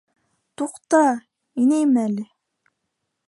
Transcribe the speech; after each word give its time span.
Туҡта, 0.61 1.01
инәйем 1.65 1.93
әле... 2.07 2.27